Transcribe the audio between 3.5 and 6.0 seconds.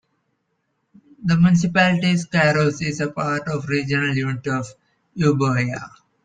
the regional unit of Euboea.